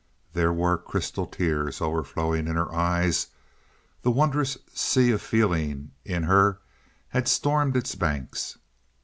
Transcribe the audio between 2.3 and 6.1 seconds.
in her eyes. The wondrous sea of feeling